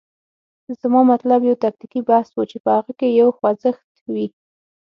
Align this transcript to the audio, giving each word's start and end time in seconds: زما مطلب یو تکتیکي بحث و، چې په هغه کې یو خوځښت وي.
زما 0.81 1.01
مطلب 1.13 1.39
یو 1.43 1.55
تکتیکي 1.65 2.01
بحث 2.11 2.29
و، 2.33 2.37
چې 2.51 2.57
په 2.63 2.69
هغه 2.77 2.91
کې 2.99 3.07
یو 3.19 3.29
خوځښت 3.37 3.93
وي. 4.13 4.27